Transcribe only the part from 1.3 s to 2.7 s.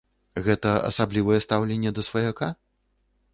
стаўленне да сваяка?